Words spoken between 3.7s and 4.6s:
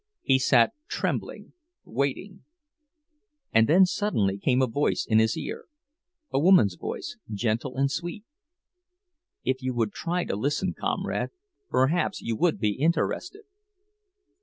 suddenly came